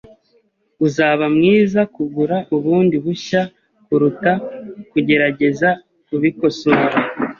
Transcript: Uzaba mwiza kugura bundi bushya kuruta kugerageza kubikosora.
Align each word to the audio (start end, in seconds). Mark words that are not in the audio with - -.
Uzaba 0.85 1.25
mwiza 1.35 1.81
kugura 1.95 2.37
bundi 2.63 2.95
bushya 3.05 3.41
kuruta 3.85 4.31
kugerageza 4.91 5.69
kubikosora. 6.07 6.83